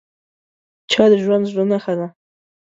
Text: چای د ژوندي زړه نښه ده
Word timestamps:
چای 0.91 1.07
د 1.11 1.13
ژوندي 1.23 1.47
زړه 1.51 1.63
نښه 1.71 1.93
ده 1.99 2.07